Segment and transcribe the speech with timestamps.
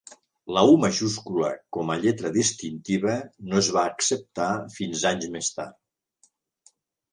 [0.57, 3.19] La 'U' majúscula com a lletra distintiva
[3.53, 4.49] no es va acceptar
[4.81, 5.81] fins anys més tard.